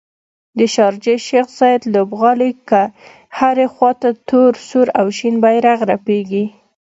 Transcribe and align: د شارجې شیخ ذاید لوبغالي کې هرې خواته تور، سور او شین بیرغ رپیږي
د 0.57 0.59
شارجې 0.73 1.15
شیخ 1.27 1.47
ذاید 1.59 1.81
لوبغالي 1.93 2.51
کې 2.69 2.83
هرې 3.37 3.67
خواته 3.73 4.09
تور، 4.27 4.51
سور 4.67 4.87
او 4.99 5.07
شین 5.17 5.35
بیرغ 5.43 5.79
رپیږي 5.91 6.45